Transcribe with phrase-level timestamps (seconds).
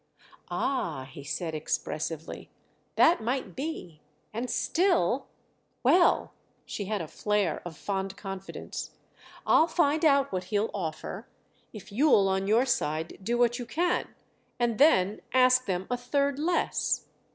[0.49, 2.49] "Ah," he said expressively,
[2.95, 4.01] "that might be,
[4.33, 5.27] and still——!"
[5.83, 6.33] "Well,"
[6.65, 8.95] she had a flare of fond confidence.
[9.45, 15.21] "I'll find out what he'll offer—if you'll on your side do what you can—and then
[15.35, 17.05] ask them a third less."